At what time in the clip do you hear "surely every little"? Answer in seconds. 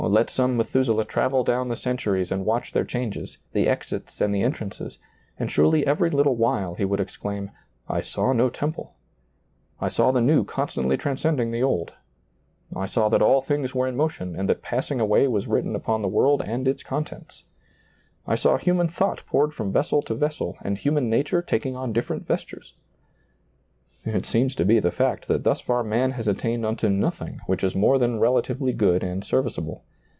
5.49-6.35